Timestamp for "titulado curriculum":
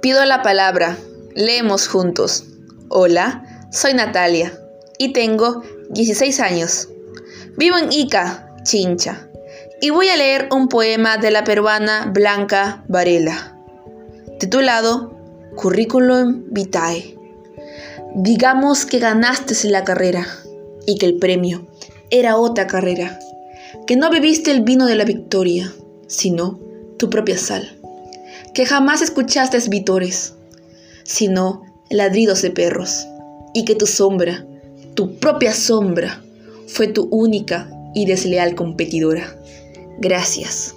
14.38-16.44